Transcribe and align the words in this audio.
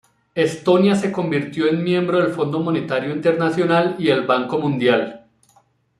Estonia 0.33 0.95
se 0.95 1.11
convirtió 1.11 1.67
en 1.67 1.83
miembro 1.83 2.17
del 2.17 2.29
Fondo 2.33 2.59
Monetario 2.59 3.13
Internacional 3.13 3.95
y 3.99 4.09
el 4.09 4.23
Banco 4.25 4.57
Mundial. 4.57 5.27